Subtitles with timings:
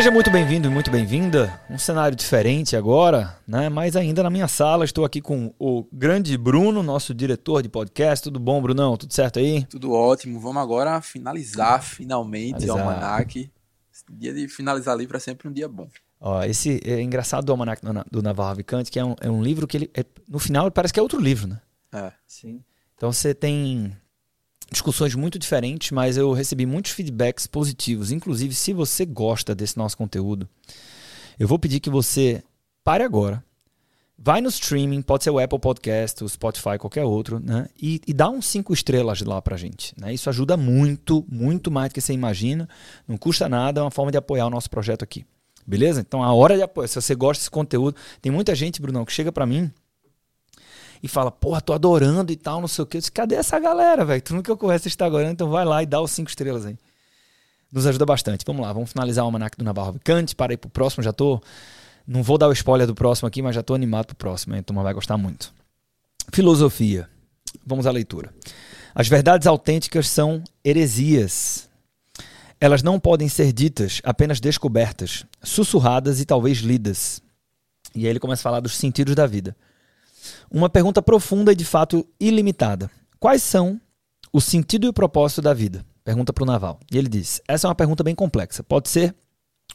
[0.00, 1.60] Seja muito bem-vindo e muito bem-vinda.
[1.68, 3.68] Um cenário diferente agora, né?
[3.68, 8.22] Mas ainda na minha sala estou aqui com o grande Bruno, nosso diretor de podcast.
[8.22, 8.96] Tudo bom, Brunão?
[8.96, 9.66] Tudo certo aí?
[9.66, 10.40] Tudo ótimo.
[10.40, 12.76] Vamos agora finalizar finalmente Finalizar.
[12.76, 13.50] o Almanac.
[14.10, 15.86] Dia de finalizar ali para sempre um dia bom.
[16.18, 19.42] Ó, esse é engraçado do Almanac do, do Navarro Vicante, que é um, é um
[19.42, 19.90] livro que ele.
[19.92, 21.60] é- no final parece que é outro livro, né?
[21.92, 22.10] É.
[22.26, 22.64] Sim.
[22.96, 23.94] Então você tem
[24.70, 28.12] discussões muito diferentes, mas eu recebi muitos feedbacks positivos.
[28.12, 30.48] Inclusive, se você gosta desse nosso conteúdo,
[31.38, 32.42] eu vou pedir que você
[32.84, 33.44] pare agora.
[34.22, 37.68] Vai no streaming, pode ser o Apple Podcast, o Spotify, qualquer outro, né?
[37.80, 39.94] E, e dá uns cinco estrelas lá pra gente.
[39.98, 40.12] Né?
[40.12, 42.68] Isso ajuda muito, muito mais do que você imagina.
[43.08, 45.24] Não custa nada, é uma forma de apoiar o nosso projeto aqui.
[45.66, 46.00] Beleza?
[46.00, 46.86] Então, a hora de apoio.
[46.86, 49.72] Se você gosta desse conteúdo, tem muita gente, Brunão, que chega pra mim
[51.02, 52.98] e fala, porra, tô adorando e tal, não sei o quê.
[52.98, 54.20] Eu disse, cadê essa galera, velho?
[54.20, 56.76] Tu nunca conhece está agora, então vai lá e dá os cinco estrelas aí.
[57.72, 58.44] Nos ajuda bastante.
[58.46, 61.40] Vamos lá, vamos finalizar o Almanac do Navarro Vicante, para ir pro próximo, já tô...
[62.06, 64.62] Não vou dar o spoiler do próximo aqui, mas já tô animado pro próximo, hein?
[64.62, 65.52] turma vai gostar muito.
[66.32, 67.08] Filosofia.
[67.64, 68.34] Vamos à leitura.
[68.94, 71.68] As verdades autênticas são heresias.
[72.60, 77.22] Elas não podem ser ditas, apenas descobertas, sussurradas e talvez lidas.
[77.94, 79.56] E aí ele começa a falar dos sentidos da vida.
[80.50, 82.90] Uma pergunta profunda e de fato ilimitada.
[83.20, 83.80] Quais são
[84.32, 85.84] o sentido e o propósito da vida?
[86.04, 86.80] Pergunta para o Naval.
[86.90, 88.64] E ele diz: Essa é uma pergunta bem complexa.
[88.64, 89.14] Pode ser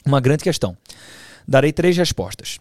[0.04, 0.76] uma grande questão.
[1.48, 2.58] Darei três respostas.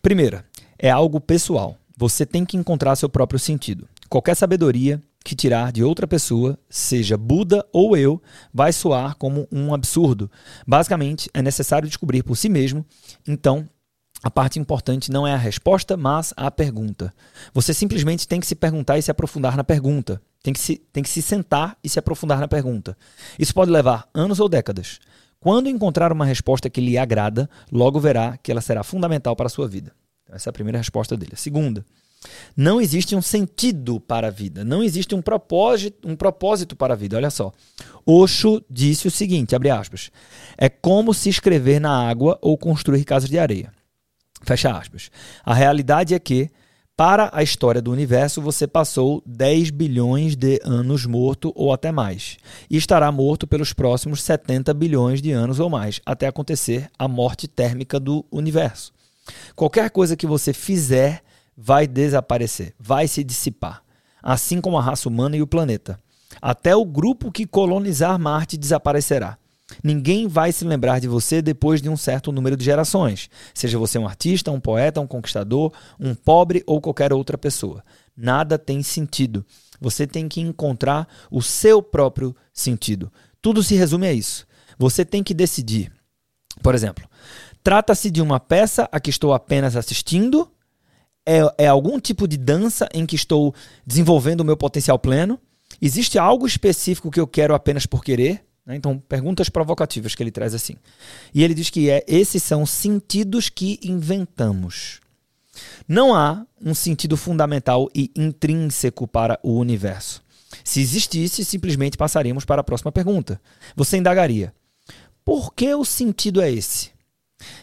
[0.00, 0.44] Primeira,
[0.78, 1.76] é algo pessoal.
[1.96, 3.88] Você tem que encontrar seu próprio sentido.
[4.08, 8.22] Qualquer sabedoria que tirar de outra pessoa, seja Buda ou eu,
[8.54, 10.30] vai soar como um absurdo.
[10.64, 12.86] Basicamente, é necessário descobrir por si mesmo.
[13.26, 13.68] Então,
[14.22, 17.12] a parte importante não é a resposta, mas a pergunta.
[17.52, 20.20] Você simplesmente tem que se perguntar e se aprofundar na pergunta.
[20.42, 22.96] Tem que se, tem que se sentar e se aprofundar na pergunta.
[23.38, 24.98] Isso pode levar anos ou décadas.
[25.38, 29.50] Quando encontrar uma resposta que lhe agrada, logo verá que ela será fundamental para a
[29.50, 29.92] sua vida.
[30.30, 31.32] Essa é a primeira resposta dele.
[31.34, 31.84] A segunda,
[32.56, 36.96] não existe um sentido para a vida, não existe um propósito, um propósito para a
[36.96, 37.16] vida.
[37.16, 37.52] Olha só.
[38.04, 40.10] Osho disse o seguinte, abre aspas,
[40.56, 43.72] é como se escrever na água ou construir casas de areia.
[44.46, 45.10] Fecha aspas.
[45.44, 46.48] A realidade é que,
[46.96, 52.36] para a história do universo, você passou 10 bilhões de anos morto ou até mais.
[52.70, 57.48] E estará morto pelos próximos 70 bilhões de anos ou mais, até acontecer a morte
[57.48, 58.92] térmica do universo.
[59.56, 61.22] Qualquer coisa que você fizer
[61.56, 63.82] vai desaparecer, vai se dissipar.
[64.22, 65.98] Assim como a raça humana e o planeta.
[66.40, 69.38] Até o grupo que colonizar Marte desaparecerá.
[69.82, 73.98] Ninguém vai se lembrar de você depois de um certo número de gerações, seja você
[73.98, 77.82] um artista, um poeta, um conquistador, um pobre ou qualquer outra pessoa.
[78.16, 79.44] Nada tem sentido.
[79.80, 83.12] Você tem que encontrar o seu próprio sentido.
[83.42, 84.46] Tudo se resume a isso.
[84.78, 85.92] Você tem que decidir.
[86.62, 87.08] Por exemplo,
[87.62, 90.50] trata-se de uma peça a que estou apenas assistindo?
[91.26, 95.38] É, é algum tipo de dança em que estou desenvolvendo o meu potencial pleno?
[95.82, 98.45] Existe algo específico que eu quero apenas por querer?
[98.66, 98.76] Né?
[98.76, 100.74] Então, perguntas provocativas que ele traz assim.
[101.32, 105.00] E ele diz que é, esses são sentidos que inventamos.
[105.88, 110.22] Não há um sentido fundamental e intrínseco para o universo.
[110.64, 113.40] Se existisse, simplesmente passaríamos para a próxima pergunta.
[113.74, 114.52] Você indagaria:
[115.24, 116.90] por que o sentido é esse?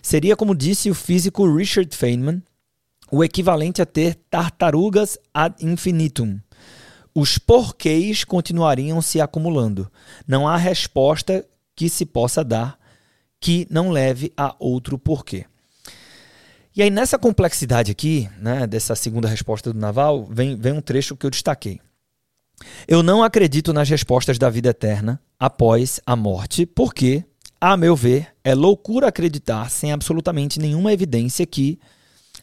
[0.01, 2.41] Seria, como disse o físico Richard Feynman,
[3.11, 6.39] o equivalente a ter tartarugas ad infinitum.
[7.15, 9.91] Os porquês continuariam se acumulando.
[10.27, 12.77] Não há resposta que se possa dar
[13.39, 15.45] que não leve a outro porquê.
[16.75, 21.15] E aí, nessa complexidade aqui, né, dessa segunda resposta do Naval, vem, vem um trecho
[21.15, 21.79] que eu destaquei.
[22.87, 27.23] Eu não acredito nas respostas da vida eterna após a morte, porque,
[27.59, 31.79] a meu ver, é loucura acreditar sem absolutamente nenhuma evidência que,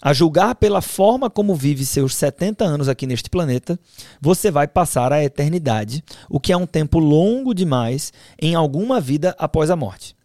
[0.01, 3.79] a julgar pela forma como vive seus 70 anos aqui neste planeta,
[4.21, 9.35] você vai passar a eternidade, o que é um tempo longo demais em alguma vida
[9.39, 10.17] após a morte.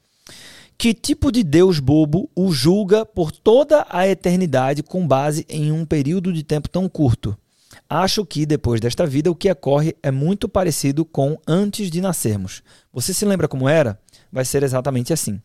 [0.77, 5.85] Que tipo de Deus bobo o julga por toda a eternidade com base em um
[5.85, 7.37] período de tempo tão curto?
[7.89, 12.61] Acho que depois desta vida o que ocorre é muito parecido com antes de nascermos.
[12.91, 13.99] Você se lembra como era?
[14.31, 15.41] Vai ser exatamente assim.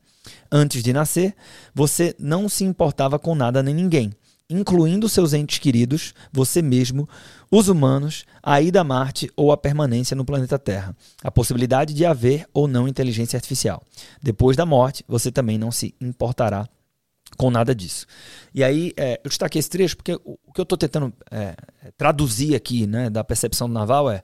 [0.51, 1.35] Antes de nascer,
[1.75, 4.13] você não se importava com nada nem ninguém,
[4.51, 7.09] incluindo seus entes queridos, você mesmo,
[7.51, 12.05] os humanos, a ida a Marte ou a permanência no planeta Terra, a possibilidade de
[12.05, 13.83] haver ou não inteligência artificial.
[14.21, 16.69] Depois da morte, você também não se importará
[17.37, 18.07] com nada disso.
[18.53, 21.55] E aí, é, eu destaquei esse trecho porque o, o que eu estou tentando é,
[21.97, 24.23] traduzir aqui né, da percepção do Naval é,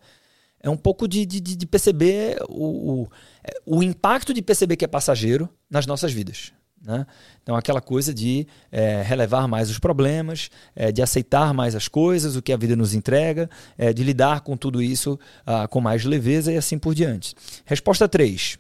[0.61, 3.09] é um pouco de, de, de perceber o, o,
[3.45, 6.53] é, o impacto de perceber que é passageiro nas nossas vidas.
[6.87, 7.05] Né?
[7.43, 12.37] Então, aquela coisa de é, relevar mais os problemas, é, de aceitar mais as coisas,
[12.37, 16.05] o que a vida nos entrega, é, de lidar com tudo isso ah, com mais
[16.05, 17.35] leveza e assim por diante.
[17.65, 18.59] Resposta 3.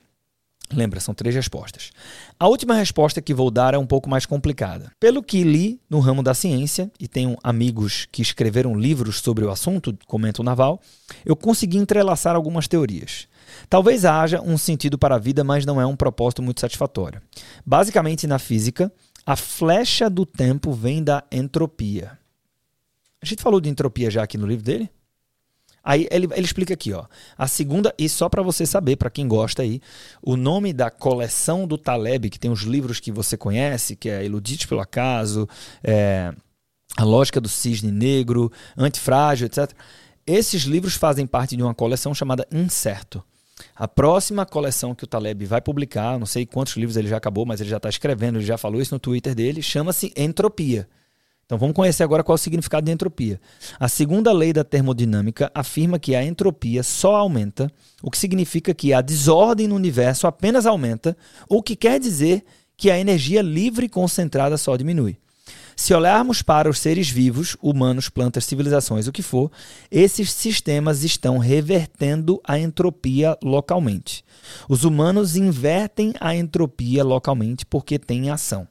[0.72, 1.92] Lembra, são três respostas.
[2.40, 4.90] A última resposta que vou dar é um pouco mais complicada.
[4.98, 9.50] Pelo que li no ramo da ciência, e tenho amigos que escreveram livros sobre o
[9.50, 10.80] assunto, comenta o Naval,
[11.24, 13.28] eu consegui entrelaçar algumas teorias.
[13.68, 17.20] Talvez haja um sentido para a vida, mas não é um propósito muito satisfatório.
[17.64, 18.92] Basicamente, na física,
[19.24, 22.18] a flecha do tempo vem da entropia.
[23.20, 24.90] A gente falou de entropia já aqui no livro dele?
[25.86, 27.04] Aí ele, ele explica aqui, ó.
[27.38, 29.80] A segunda, e só para você saber, para quem gosta aí,
[30.20, 34.24] o nome da coleção do Taleb, que tem os livros que você conhece, que é
[34.24, 35.48] Iludite pelo Acaso,
[35.84, 36.34] é,
[36.96, 39.72] A Lógica do Cisne Negro, Antifrágil, etc.
[40.26, 43.22] Esses livros fazem parte de uma coleção chamada Incerto.
[43.74, 47.46] A próxima coleção que o Taleb vai publicar, não sei quantos livros ele já acabou,
[47.46, 50.88] mas ele já está escrevendo, ele já falou isso no Twitter dele, chama-se Entropia.
[51.46, 53.40] Então vamos conhecer agora qual é o significado de entropia.
[53.78, 57.70] A segunda lei da termodinâmica afirma que a entropia só aumenta,
[58.02, 61.16] o que significa que a desordem no universo apenas aumenta,
[61.48, 62.44] o que quer dizer
[62.76, 65.16] que a energia livre concentrada só diminui.
[65.78, 69.52] Se olharmos para os seres vivos, humanos, plantas, civilizações, o que for,
[69.90, 74.24] esses sistemas estão revertendo a entropia localmente.
[74.70, 78.66] Os humanos invertem a entropia localmente porque têm ação.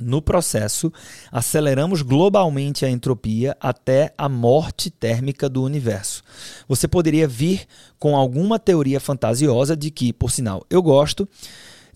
[0.00, 0.90] No processo,
[1.30, 6.22] aceleramos globalmente a entropia até a morte térmica do universo.
[6.66, 7.66] Você poderia vir
[7.98, 11.28] com alguma teoria fantasiosa de que, por sinal, eu gosto,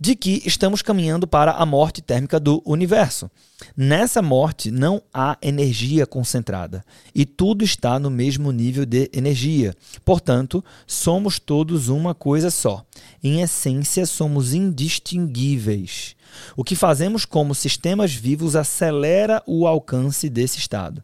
[0.00, 3.30] de que estamos caminhando para a morte térmica do universo.
[3.76, 9.74] Nessa morte não há energia concentrada e tudo está no mesmo nível de energia.
[10.04, 12.84] Portanto, somos todos uma coisa só.
[13.22, 16.16] Em essência, somos indistinguíveis.
[16.56, 21.02] O que fazemos como sistemas vivos acelera o alcance desse estado.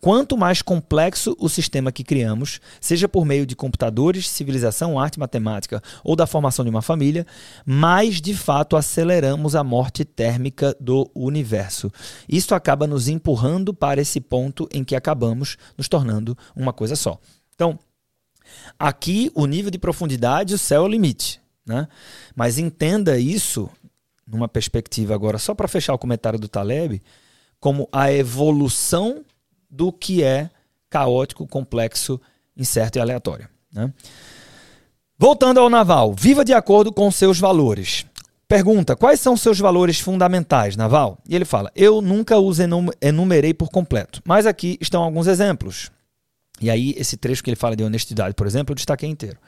[0.00, 5.82] Quanto mais complexo o sistema que criamos, seja por meio de computadores, civilização, arte, matemática
[6.02, 7.26] ou da formação de uma família,
[7.64, 11.90] mais de fato aceleramos a morte térmica do universo.
[12.28, 17.18] Isso acaba nos empurrando para esse ponto em que acabamos nos tornando uma coisa só.
[17.54, 17.78] Então,
[18.78, 21.40] aqui o nível de profundidade, o céu é o limite.
[21.64, 21.86] Né?
[22.34, 23.70] Mas entenda isso
[24.32, 27.02] numa perspectiva agora, só para fechar o comentário do Taleb,
[27.60, 29.24] como a evolução
[29.70, 30.50] do que é
[30.90, 32.20] caótico, complexo,
[32.56, 33.48] incerto e aleatório.
[33.72, 33.92] Né?
[35.18, 38.04] Voltando ao Naval, viva de acordo com seus valores.
[38.48, 41.18] Pergunta: quais são seus valores fundamentais, Naval?
[41.28, 42.58] E ele fala: eu nunca os
[43.00, 45.90] enumerei por completo, mas aqui estão alguns exemplos.
[46.60, 49.38] E aí, esse trecho que ele fala de honestidade, por exemplo, eu destaquei inteiro.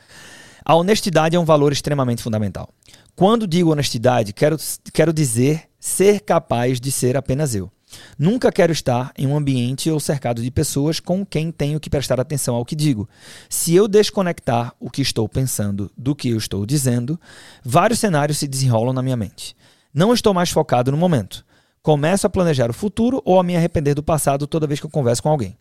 [0.65, 2.71] A honestidade é um valor extremamente fundamental.
[3.15, 4.57] Quando digo honestidade, quero,
[4.93, 7.71] quero dizer ser capaz de ser apenas eu.
[8.19, 12.19] Nunca quero estar em um ambiente ou cercado de pessoas com quem tenho que prestar
[12.19, 13.09] atenção ao que digo.
[13.49, 17.21] Se eu desconectar o que estou pensando do que eu estou dizendo,
[17.63, 19.55] vários cenários se desenrolam na minha mente.
[19.93, 21.45] Não estou mais focado no momento.
[21.83, 24.91] Começo a planejar o futuro ou a me arrepender do passado toda vez que eu
[24.91, 25.55] converso com alguém.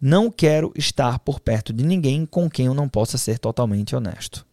[0.00, 4.46] Não quero estar por perto de ninguém com quem eu não possa ser totalmente honesto.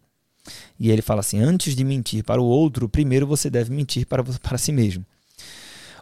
[0.80, 4.24] E ele fala assim: antes de mentir para o outro, primeiro você deve mentir para,
[4.24, 5.06] para si mesmo.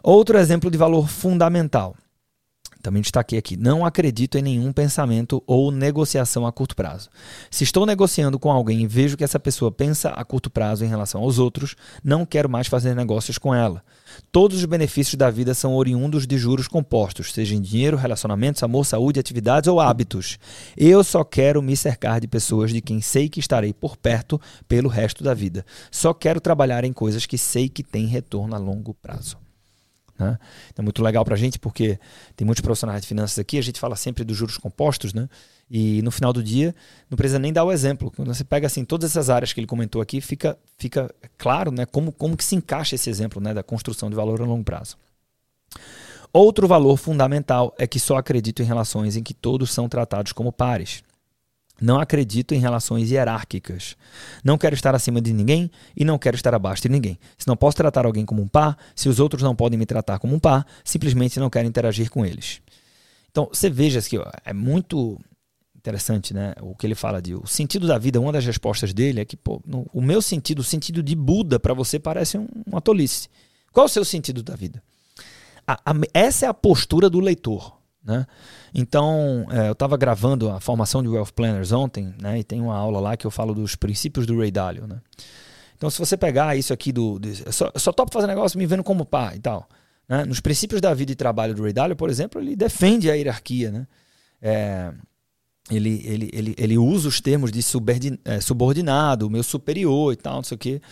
[0.02, 1.94] Outro exemplo de valor fundamental.
[2.82, 7.08] Também destaquei aqui: não acredito em nenhum pensamento ou negociação a curto prazo.
[7.50, 10.88] Se estou negociando com alguém e vejo que essa pessoa pensa a curto prazo em
[10.88, 13.82] relação aos outros, não quero mais fazer negócios com ela.
[14.32, 18.84] Todos os benefícios da vida são oriundos de juros compostos, seja em dinheiro, relacionamentos, amor,
[18.84, 20.38] saúde, atividades ou hábitos.
[20.76, 24.88] Eu só quero me cercar de pessoas de quem sei que estarei por perto pelo
[24.88, 25.64] resto da vida.
[25.90, 29.49] Só quero trabalhar em coisas que sei que têm retorno a longo prazo.
[30.20, 30.38] Né?
[30.76, 31.98] É muito legal para a gente porque
[32.36, 35.28] tem muitos profissionais de finanças aqui, a gente fala sempre dos juros compostos, né?
[35.70, 36.74] E no final do dia,
[37.08, 38.10] não precisa nem dar o exemplo.
[38.10, 41.08] Quando você pega assim todas essas áreas que ele comentou aqui, fica, fica
[41.38, 44.44] claro né, como, como que se encaixa esse exemplo né, da construção de valor a
[44.44, 44.98] longo prazo.
[46.32, 50.52] Outro valor fundamental é que só acredito em relações em que todos são tratados como
[50.52, 51.04] pares.
[51.80, 53.96] Não acredito em relações hierárquicas.
[54.44, 57.18] Não quero estar acima de ninguém e não quero estar abaixo de ninguém.
[57.38, 60.18] Se não posso tratar alguém como um par, se os outros não podem me tratar
[60.18, 62.60] como um par, simplesmente não quero interagir com eles.
[63.30, 65.18] Então, você veja que é muito
[65.80, 66.54] interessante, né?
[66.60, 69.36] O que ele fala de o sentido da vida, uma das respostas dele é que,
[69.36, 73.28] pô, no, o meu sentido, o sentido de Buda para você parece um, uma tolice.
[73.72, 74.82] Qual é o seu sentido da vida?
[75.66, 77.79] A, a, essa é a postura do leitor.
[78.04, 78.26] Né?
[78.74, 82.38] Então, é, eu estava gravando a formação de Wealth Planners ontem, né?
[82.38, 84.86] e tem uma aula lá que eu falo dos princípios do Ray Dalio.
[84.86, 85.00] Né?
[85.76, 87.18] Então, se você pegar isso aqui do.
[87.18, 89.68] do eu, só, só topo fazer negócio me vendo como pá e tal.
[90.08, 90.24] Né?
[90.24, 93.70] Nos princípios da vida e trabalho do Ray Dalio, por exemplo, ele defende a hierarquia.
[93.70, 93.86] Né?
[94.42, 94.92] É,
[95.70, 97.60] ele, ele, ele, ele usa os termos de
[98.24, 100.82] é, subordinado, meu superior e tal, não sei o quê.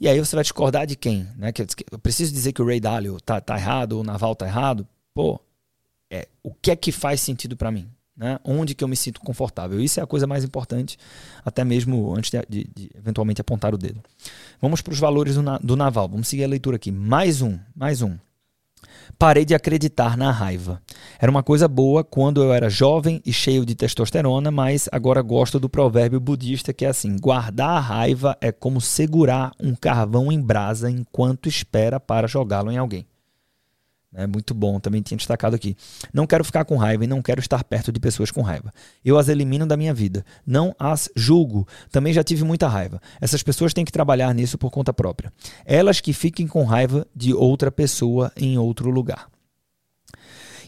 [0.00, 1.26] E aí você vai discordar de quem?
[1.36, 1.52] Né?
[1.90, 4.86] Eu preciso dizer que o Ray Dalio tá, tá errado, o Naval tá errado.
[5.14, 5.40] Pô,
[6.14, 7.88] é, o que é que faz sentido para mim?
[8.16, 8.38] Né?
[8.44, 9.80] Onde que eu me sinto confortável?
[9.80, 10.96] Isso é a coisa mais importante,
[11.44, 14.00] até mesmo antes de, de, de eventualmente apontar o dedo.
[14.62, 16.08] Vamos para os valores do, do naval.
[16.08, 16.92] Vamos seguir a leitura aqui.
[16.92, 18.16] Mais um, mais um.
[19.18, 20.80] Parei de acreditar na raiva.
[21.18, 25.58] Era uma coisa boa quando eu era jovem e cheio de testosterona, mas agora gosto
[25.58, 30.40] do provérbio budista que é assim: guardar a raiva é como segurar um carvão em
[30.40, 33.04] brasa enquanto espera para jogá-lo em alguém.
[34.14, 35.76] É muito bom, também tinha destacado aqui.
[36.12, 38.72] Não quero ficar com raiva e não quero estar perto de pessoas com raiva.
[39.04, 40.24] Eu as elimino da minha vida.
[40.46, 41.66] Não as julgo.
[41.90, 43.00] Também já tive muita raiva.
[43.20, 45.32] Essas pessoas têm que trabalhar nisso por conta própria.
[45.64, 49.28] Elas que fiquem com raiva de outra pessoa em outro lugar.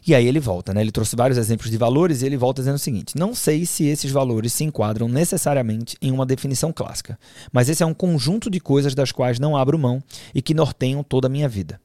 [0.07, 0.81] E aí ele volta, né?
[0.81, 3.87] Ele trouxe vários exemplos de valores e ele volta dizendo o seguinte: Não sei se
[3.87, 7.19] esses valores se enquadram necessariamente em uma definição clássica,
[7.53, 10.00] mas esse é um conjunto de coisas das quais não abro mão
[10.33, 11.81] e que norteiam toda a minha vida.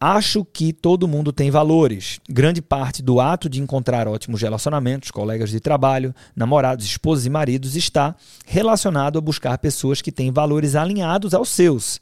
[0.00, 2.20] Acho que todo mundo tem valores.
[2.28, 7.76] Grande parte do ato de encontrar ótimos relacionamentos, colegas de trabalho, namorados, esposas e maridos
[7.76, 12.00] está relacionado a buscar pessoas que têm valores alinhados aos seus.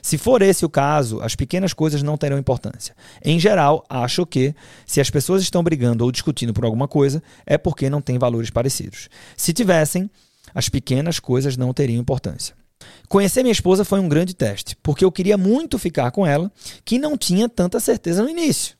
[0.00, 2.94] Se for esse o caso, as pequenas coisas não terão importância.
[3.24, 4.54] Em geral, acho que,
[4.86, 8.50] se as pessoas estão brigando ou discutindo por alguma coisa, é porque não têm valores
[8.50, 9.08] parecidos.
[9.36, 10.08] Se tivessem,
[10.54, 12.54] as pequenas coisas não teriam importância.
[13.08, 16.50] Conhecer minha esposa foi um grande teste, porque eu queria muito ficar com ela,
[16.84, 18.76] que não tinha tanta certeza no início.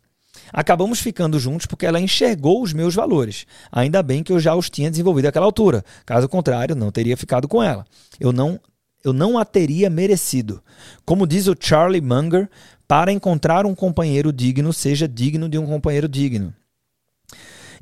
[0.52, 3.46] Acabamos ficando juntos porque ela enxergou os meus valores.
[3.70, 5.84] Ainda bem que eu já os tinha desenvolvido àquela altura.
[6.04, 7.84] Caso contrário, não teria ficado com ela.
[8.18, 8.60] Eu não,
[9.04, 10.62] eu não a teria merecido.
[11.04, 12.48] Como diz o Charlie Munger,
[12.86, 16.54] para encontrar um companheiro digno, seja digno de um companheiro digno.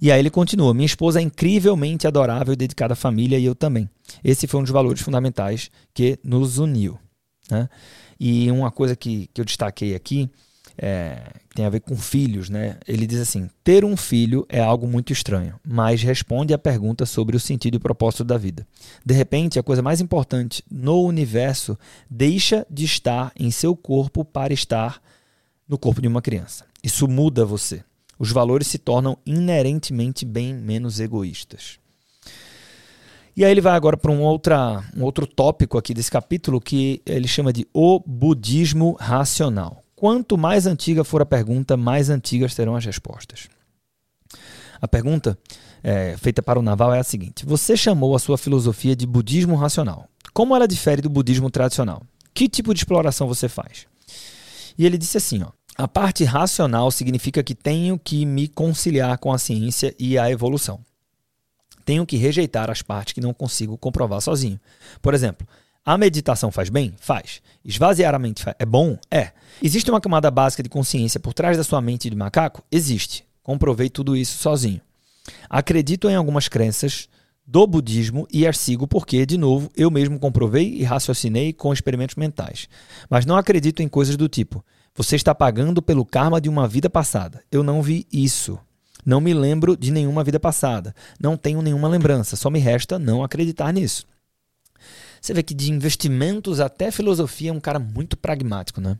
[0.00, 3.54] E aí ele continua: Minha esposa é incrivelmente adorável e dedicada à família e eu
[3.54, 3.88] também.
[4.24, 6.98] Esse foi um dos valores fundamentais que nos uniu.
[7.50, 7.68] Né?
[8.18, 10.30] E uma coisa que, que eu destaquei aqui
[10.78, 11.20] é,
[11.54, 12.78] tem a ver com filhos, né?
[12.88, 17.36] Ele diz assim: ter um filho é algo muito estranho, mas responde à pergunta sobre
[17.36, 18.66] o sentido e propósito da vida.
[19.04, 21.78] De repente, a coisa mais importante no universo
[22.08, 25.02] deixa de estar em seu corpo para estar
[25.68, 26.64] no corpo de uma criança.
[26.82, 27.84] Isso muda você
[28.20, 31.78] os valores se tornam inerentemente bem menos egoístas.
[33.34, 37.00] E aí ele vai agora para um, outra, um outro tópico aqui desse capítulo que
[37.06, 39.82] ele chama de o budismo racional.
[39.96, 43.48] Quanto mais antiga for a pergunta, mais antigas serão as respostas.
[44.82, 45.38] A pergunta
[45.82, 49.56] é, feita para o Naval é a seguinte: Você chamou a sua filosofia de budismo
[49.56, 50.06] racional.
[50.34, 52.02] Como ela difere do budismo tradicional?
[52.34, 53.86] Que tipo de exploração você faz?
[54.76, 55.50] E ele disse assim: ó,
[55.80, 60.80] a parte racional significa que tenho que me conciliar com a ciência e a evolução.
[61.86, 64.60] Tenho que rejeitar as partes que não consigo comprovar sozinho.
[65.00, 65.48] Por exemplo,
[65.84, 66.94] a meditação faz bem?
[67.00, 67.40] Faz.
[67.64, 68.98] Esvaziar a mente é bom?
[69.10, 69.32] É.
[69.62, 72.62] Existe uma camada básica de consciência por trás da sua mente de macaco?
[72.70, 73.24] Existe.
[73.42, 74.82] Comprovei tudo isso sozinho.
[75.48, 77.08] Acredito em algumas crenças
[77.46, 82.16] do budismo e as sigo porque, de novo, eu mesmo comprovei e raciocinei com experimentos
[82.16, 82.68] mentais.
[83.08, 84.62] Mas não acredito em coisas do tipo
[84.94, 87.42] você está pagando pelo karma de uma vida passada.
[87.50, 88.58] Eu não vi isso.
[89.04, 90.94] Não me lembro de nenhuma vida passada.
[91.18, 92.36] Não tenho nenhuma lembrança.
[92.36, 94.06] Só me resta não acreditar nisso.
[95.20, 98.96] Você vê que de investimentos até filosofia é um cara muito pragmático, né?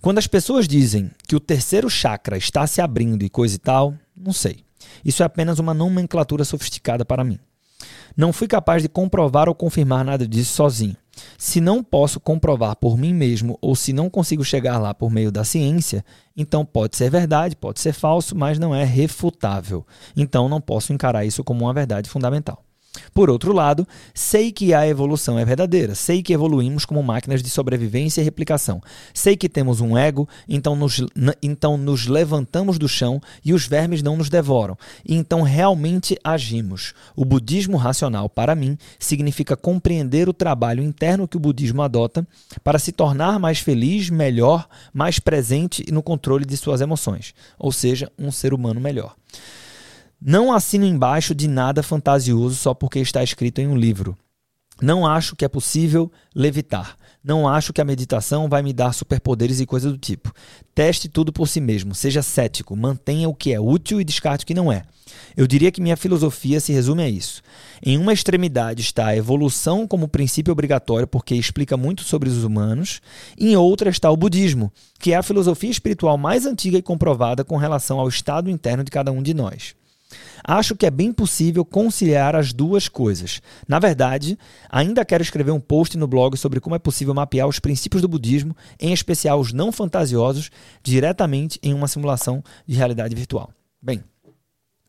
[0.00, 3.94] Quando as pessoas dizem que o terceiro chakra está se abrindo e coisa e tal,
[4.16, 4.64] não sei.
[5.04, 7.38] Isso é apenas uma nomenclatura sofisticada para mim.
[8.16, 10.96] Não fui capaz de comprovar ou confirmar nada disso sozinho.
[11.38, 15.30] Se não posso comprovar por mim mesmo ou se não consigo chegar lá por meio
[15.30, 16.04] da ciência,
[16.36, 19.86] então pode ser verdade, pode ser falso, mas não é refutável.
[20.16, 22.62] Então não posso encarar isso como uma verdade fundamental.
[23.12, 27.50] Por outro lado, sei que a evolução é verdadeira, sei que evoluímos como máquinas de
[27.50, 28.80] sobrevivência e replicação,
[29.12, 31.04] sei que temos um ego, então nos,
[31.42, 36.94] então nos levantamos do chão e os vermes não nos devoram, e então realmente agimos.
[37.16, 42.26] O budismo racional, para mim, significa compreender o trabalho interno que o budismo adota
[42.62, 47.72] para se tornar mais feliz, melhor, mais presente e no controle de suas emoções, ou
[47.72, 49.14] seja, um ser humano melhor.
[50.26, 54.16] Não assino embaixo de nada fantasioso só porque está escrito em um livro.
[54.80, 56.96] Não acho que é possível levitar.
[57.22, 60.32] Não acho que a meditação vai me dar superpoderes e coisa do tipo.
[60.74, 61.94] Teste tudo por si mesmo.
[61.94, 62.74] Seja cético.
[62.74, 64.84] Mantenha o que é útil e descarte o que não é.
[65.36, 67.42] Eu diria que minha filosofia se resume a isso.
[67.84, 73.02] Em uma extremidade está a evolução como princípio obrigatório, porque explica muito sobre os humanos,
[73.38, 77.58] em outra está o budismo, que é a filosofia espiritual mais antiga e comprovada com
[77.58, 79.74] relação ao estado interno de cada um de nós.
[80.42, 83.40] Acho que é bem possível conciliar as duas coisas.
[83.66, 87.58] Na verdade, ainda quero escrever um post no blog sobre como é possível mapear os
[87.58, 90.50] princípios do budismo, em especial os não fantasiosos,
[90.82, 93.50] diretamente em uma simulação de realidade virtual.
[93.80, 94.02] Bem,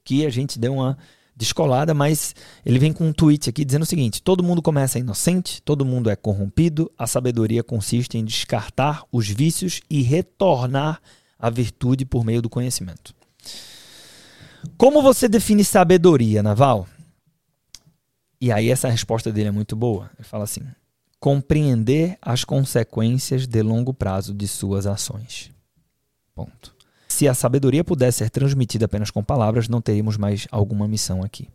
[0.02, 0.98] aqui a gente deu uma
[1.36, 2.34] descolada, mas
[2.66, 6.10] ele vem com um tweet aqui dizendo o seguinte: todo mundo começa inocente, todo mundo
[6.10, 11.02] é corrompido, a sabedoria consiste em descartar os vícios e retornar
[11.38, 13.14] à virtude por meio do conhecimento.
[14.78, 16.88] Como você define sabedoria, Naval?
[18.40, 20.12] E aí essa resposta dele é muito boa.
[20.18, 20.62] Ele fala assim:
[21.20, 25.52] compreender as consequências de longo prazo de suas ações.
[26.34, 26.76] Ponto.
[27.08, 31.48] Se a sabedoria pudesse ser transmitida apenas com palavras, não teríamos mais alguma missão aqui.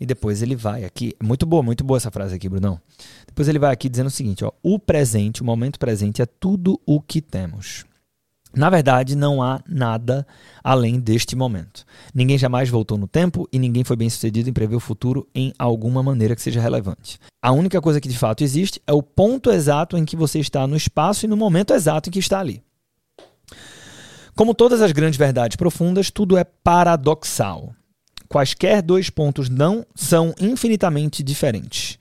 [0.00, 2.80] E depois ele vai aqui, muito boa, muito boa essa frase aqui, Brunão.
[3.26, 6.80] Depois ele vai aqui dizendo o seguinte, ó, o presente, o momento presente é tudo
[6.84, 7.84] o que temos.
[8.56, 10.26] Na verdade, não há nada
[10.62, 11.84] além deste momento.
[12.14, 15.52] Ninguém jamais voltou no tempo e ninguém foi bem sucedido em prever o futuro em
[15.58, 17.18] alguma maneira que seja relevante.
[17.42, 20.66] A única coisa que de fato existe é o ponto exato em que você está
[20.66, 22.62] no espaço e no momento exato em que está ali.
[24.36, 27.72] Como todas as grandes verdades profundas, tudo é paradoxal.
[28.28, 31.98] Quaisquer dois pontos não são infinitamente diferentes.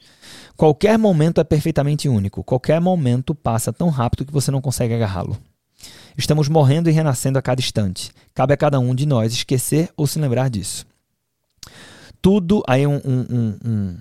[0.55, 2.43] Qualquer momento é perfeitamente único.
[2.43, 5.37] Qualquer momento passa tão rápido que você não consegue agarrá-lo.
[6.17, 8.11] Estamos morrendo e renascendo a cada instante.
[8.33, 10.85] Cabe a cada um de nós esquecer ou se lembrar disso.
[12.21, 12.63] Tudo.
[12.67, 13.97] Aí um, um, um,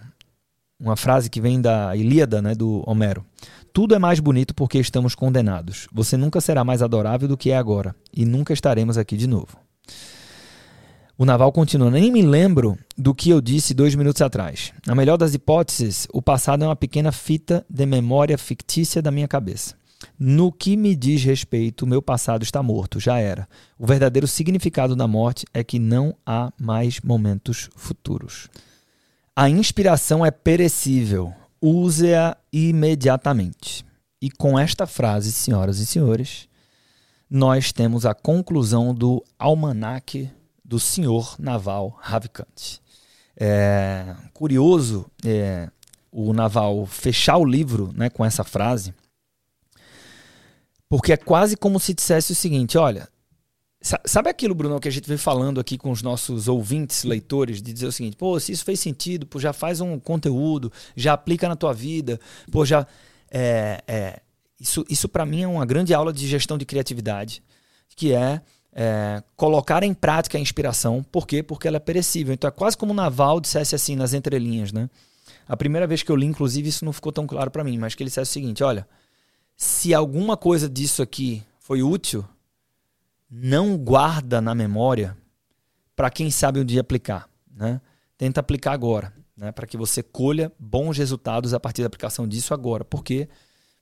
[0.79, 3.25] uma frase que vem da Ilíada, né, do Homero.
[3.73, 5.89] Tudo é mais bonito porque estamos condenados.
[5.93, 9.57] Você nunca será mais adorável do que é agora, e nunca estaremos aqui de novo.
[11.17, 14.73] O Naval continua: Nem me lembro do que eu disse dois minutos atrás.
[14.87, 19.29] Na melhor das hipóteses, o passado é uma pequena fita de memória fictícia da minha
[19.29, 19.75] cabeça.
[20.19, 23.49] No que me diz respeito, meu passado está morto, já era.
[23.79, 28.49] O verdadeiro significado da morte é que não há mais momentos futuros.
[29.35, 33.85] A inspiração é perecível, use-a imediatamente.
[34.21, 36.49] E com esta frase, senhoras e senhores,
[37.29, 40.31] nós temos a conclusão do almanaque
[40.65, 42.79] do senhor Naval Ravikant.
[43.37, 45.71] É curioso é,
[46.13, 48.95] o Naval fechar o livro né, com essa frase,
[50.93, 53.09] porque é quase como se dissesse o seguinte: olha,
[54.05, 57.73] Sabe aquilo, Bruno, que a gente vem falando aqui com os nossos ouvintes, leitores, de
[57.73, 61.49] dizer o seguinte: pô, se isso fez sentido, pô, já faz um conteúdo, já aplica
[61.49, 62.87] na tua vida, pô, já.
[63.31, 64.21] É, é,
[64.61, 67.43] isso isso para mim é uma grande aula de gestão de criatividade,
[67.97, 68.43] que é,
[68.75, 71.03] é, colocar em prática a inspiração.
[71.11, 71.43] Por quê?
[71.43, 72.35] Porque ela é perecível.
[72.35, 74.91] Então é quase como o Naval dissesse assim nas entrelinhas, né?
[75.49, 77.95] A primeira vez que eu li, inclusive, isso não ficou tão claro para mim, mas
[77.95, 78.87] que ele dissesse o seguinte: olha,
[79.57, 82.25] se alguma coisa disso aqui foi útil
[83.31, 85.17] não guarda na memória
[85.97, 87.29] para quem sabe um dia aplicar.
[87.55, 87.81] Né?
[88.19, 89.53] Tenta aplicar agora, né?
[89.53, 92.85] para que você colha bons resultados a partir da aplicação disso agora.
[92.85, 93.29] Por quê?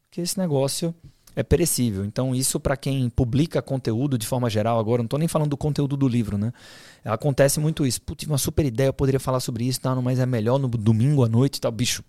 [0.05, 0.95] Porque esse negócio
[1.35, 2.05] é perecível.
[2.05, 5.57] Então, isso para quem publica conteúdo de forma geral agora, não estou nem falando do
[5.57, 6.53] conteúdo do livro, né?
[7.05, 8.03] Acontece muito isso.
[8.03, 9.95] Putz, tive uma super ideia, eu poderia falar sobre isso, tá?
[9.97, 11.73] mas é melhor no domingo à noite, tal.
[11.73, 12.05] Bicho,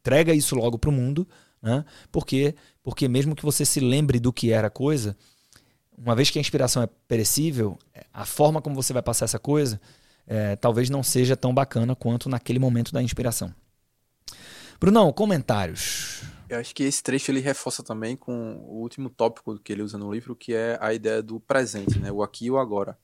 [0.00, 1.26] entrega isso logo para o mundo,
[1.62, 1.84] né?
[2.10, 5.16] Porque, porque mesmo que você se lembre do que era a coisa,
[5.96, 7.78] uma vez que a inspiração é perecível,
[8.12, 9.80] a forma como você vai passar essa coisa
[10.30, 13.52] é, talvez não seja tão bacana quanto naquele momento da inspiração.
[14.80, 16.22] Brunão, comentários.
[16.48, 19.98] Eu acho que esse trecho ele reforça também com o último tópico que ele usa
[19.98, 22.12] no livro, que é a ideia do presente, né?
[22.12, 22.96] O aqui e o agora.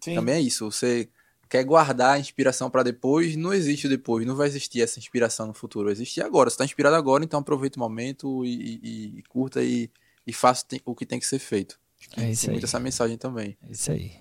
[0.00, 0.14] Sim.
[0.14, 0.70] Também é isso.
[0.70, 1.10] Você
[1.48, 5.54] quer guardar a inspiração para depois, não existe depois, não vai existir essa inspiração no
[5.54, 5.90] futuro.
[5.90, 6.50] Existe agora.
[6.50, 9.90] Você está inspirado agora, então aproveita o momento e, e, e curta e,
[10.26, 11.78] e faça o que tem que ser feito.
[12.16, 12.54] É isso Tem aí.
[12.54, 13.56] muito essa mensagem também.
[13.62, 14.12] É isso aí.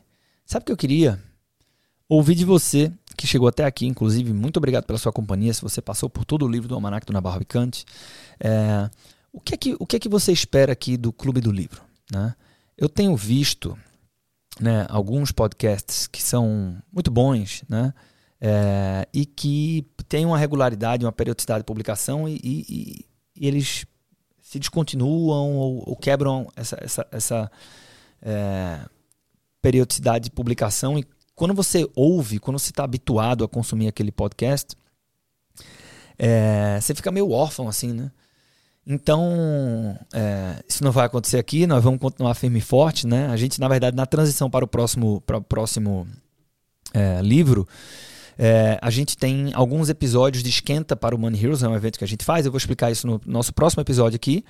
[0.45, 1.21] Sabe o que eu queria?
[2.07, 5.81] Ouvir de você, que chegou até aqui, inclusive, muito obrigado pela sua companhia, se você
[5.81, 7.83] passou por todo o livro do Almanac do Navarro Bicante.
[8.39, 8.89] É,
[9.33, 11.81] o, que é que, o que é que você espera aqui do Clube do Livro?
[12.11, 12.35] Né?
[12.77, 13.77] Eu tenho visto
[14.59, 17.93] né, alguns podcasts que são muito bons, né?
[18.39, 23.85] É, e que têm uma regularidade, uma periodicidade de publicação e, e, e eles
[24.41, 27.51] se descontinuam ou, ou quebram essa, essa, essa
[28.21, 28.85] é,
[29.61, 30.99] periodicidade de publicação.
[30.99, 34.75] E quando você ouve, quando você está habituado a consumir aquele podcast,
[36.17, 38.11] é, você fica meio órfão, assim, né?
[38.87, 43.27] Então, é, isso não vai acontecer aqui, nós vamos continuar firme e forte, né?
[43.27, 46.07] A gente, na verdade, na transição para o próximo, para o próximo
[46.93, 47.67] é, livro,
[48.37, 51.97] é, a gente tem alguns episódios de esquenta para o Money Heroes, é um evento
[51.97, 54.45] que a gente faz, eu vou explicar isso no nosso próximo episódio aqui.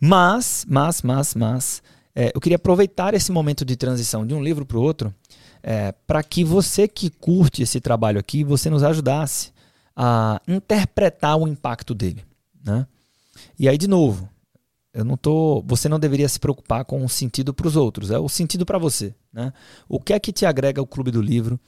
[0.00, 1.82] Mas, mas, mas, mas,
[2.14, 5.12] é, eu queria aproveitar esse momento de transição de um livro para o outro
[5.64, 9.50] é, para que você que curte esse trabalho aqui, você nos ajudasse
[9.96, 12.22] a interpretar o impacto dele,
[12.62, 12.86] né?
[13.58, 14.28] E aí, de novo,
[14.92, 15.62] eu não tô.
[15.66, 18.78] Você não deveria se preocupar com o sentido para os outros, é o sentido para
[18.78, 19.14] você.
[19.32, 19.52] Né?
[19.88, 21.58] O que é que te agrega o Clube do Livro?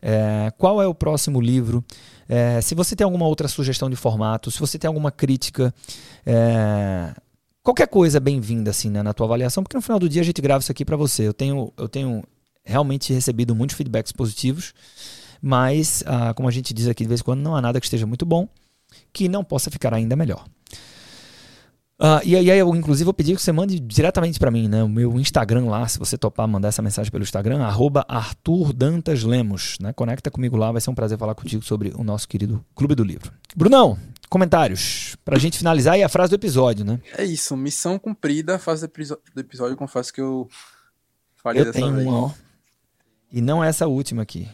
[0.00, 1.84] É, qual é o próximo livro?
[2.28, 5.74] É, se você tem alguma outra sugestão de formato, se você tem alguma crítica,
[6.24, 7.14] é,
[7.62, 10.24] qualquer coisa é bem-vinda assim, né, na tua avaliação, porque no final do dia a
[10.24, 11.26] gente grava isso aqui para você.
[11.26, 12.22] Eu tenho, eu tenho
[12.64, 14.74] realmente recebido muitos feedbacks positivos,
[15.40, 17.86] mas, ah, como a gente diz aqui de vez em quando, não há nada que
[17.86, 18.48] esteja muito bom
[19.12, 20.44] que não possa ficar ainda melhor.
[21.98, 24.82] Uh, e aí, eu, inclusive, vou pedir que você mande diretamente para mim, né?
[24.82, 29.22] O meu Instagram lá, se você topar mandar essa mensagem pelo Instagram, arroba Arthur Dantas
[29.22, 29.78] Lemos.
[29.80, 29.94] Né?
[29.94, 33.02] Conecta comigo lá, vai ser um prazer falar contigo sobre o nosso querido Clube do
[33.02, 33.32] Livro.
[33.56, 37.00] Brunão, comentários pra gente finalizar e a frase do episódio, né?
[37.16, 38.86] É isso, missão cumprida, fase
[39.34, 40.46] do episódio, confesso que eu
[41.36, 42.06] falei eu dessa tenho vez.
[42.06, 42.30] Uma, ó,
[43.32, 44.48] e não é essa última aqui.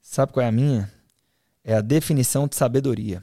[0.00, 0.90] Sabe qual é a minha?
[1.64, 3.22] É a definição de sabedoria.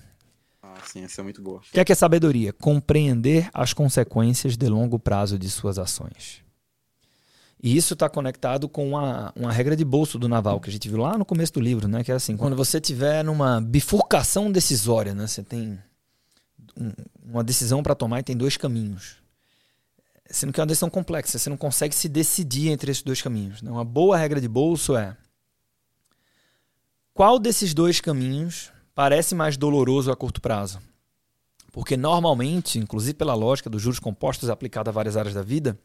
[0.86, 1.60] Sim, essa é muito boa.
[1.60, 2.54] O que é, que é sabedoria?
[2.54, 6.44] Compreender as consequências de longo prazo de suas ações.
[7.64, 10.90] E isso está conectado com uma, uma regra de bolso do naval, que a gente
[10.90, 12.04] viu lá no começo do livro, né?
[12.04, 15.28] Que é assim, quando você tiver numa bifurcação decisória, né?
[15.28, 15.80] Você tem
[16.76, 16.92] um,
[17.24, 19.18] uma decisão para tomar e tem dois caminhos.
[20.28, 23.62] Sendo que é uma decisão complexa, você não consegue se decidir entre esses dois caminhos.
[23.62, 23.70] Né?
[23.70, 25.16] Uma boa regra de bolso é
[27.14, 30.80] qual desses dois caminhos parece mais doloroso a curto prazo.
[31.72, 35.80] Porque normalmente, inclusive pela lógica dos juros compostos aplicada a várias áreas da vida,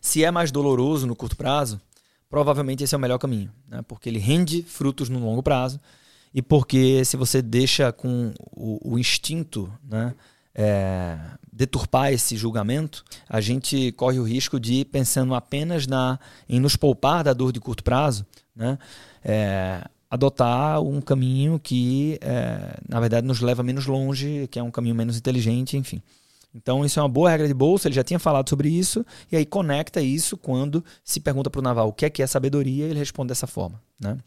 [0.00, 1.80] se é mais doloroso no curto prazo,
[2.28, 3.82] provavelmente esse é o melhor caminho, né?
[3.82, 5.78] porque ele rende frutos no longo prazo
[6.32, 10.14] e porque se você deixa com o, o instinto né,
[10.54, 11.18] é,
[11.52, 16.76] deturpar esse julgamento, a gente corre o risco de ir pensando apenas na, em nos
[16.76, 18.78] poupar da dor de curto prazo, né,
[19.22, 24.70] é, adotar um caminho que, é, na verdade, nos leva menos longe, que é um
[24.70, 26.02] caminho menos inteligente, enfim.
[26.52, 29.36] Então, isso é uma boa regra de bolsa, ele já tinha falado sobre isso, e
[29.36, 32.86] aí conecta isso quando se pergunta para o Naval o que é que é sabedoria,
[32.86, 33.80] ele responde dessa forma.
[34.00, 34.18] Né?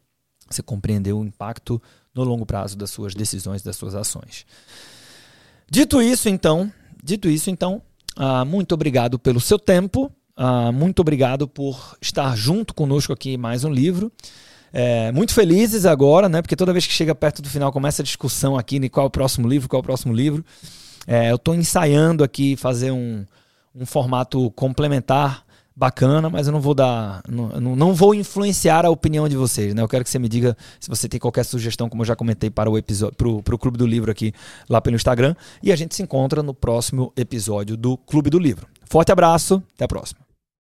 [0.50, 1.82] Você compreendeu o impacto
[2.16, 4.46] no longo prazo das suas decisões, das suas ações.
[5.70, 6.72] Dito isso, então,
[7.04, 7.82] dito isso, então,
[8.18, 13.66] uh, muito obrigado pelo seu tempo, uh, muito obrigado por estar junto conosco aqui mais
[13.66, 14.10] um livro.
[14.74, 16.42] É, muito felizes agora, né?
[16.42, 19.08] Porque toda vez que chega perto do final começa a discussão aqui de qual é
[19.08, 20.44] o próximo livro, qual é o próximo livro.
[21.06, 23.24] É, eu estou ensaiando aqui fazer um,
[23.76, 29.28] um formato complementar bacana, mas eu não vou dar, não, não vou influenciar a opinião
[29.28, 29.82] de vocês, né?
[29.82, 32.50] Eu quero que você me diga se você tem qualquer sugestão, como eu já comentei
[32.50, 34.34] para o episódio, pro, pro Clube do Livro aqui
[34.70, 38.68] lá pelo Instagram, e a gente se encontra no próximo episódio do Clube do Livro.
[38.86, 40.33] Forte abraço, até a próxima.